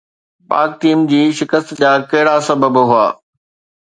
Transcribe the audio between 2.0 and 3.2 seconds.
ڪهڙا سبب هئا؟